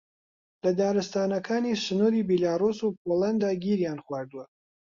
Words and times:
لە 0.63 0.71
دارستانەکانی 0.79 1.81
سنووری 1.85 2.25
بیلاڕووس 2.29 2.79
و 2.83 2.95
پۆڵەندا 3.01 3.51
گیریان 3.63 3.99
خواردووە 4.05 4.45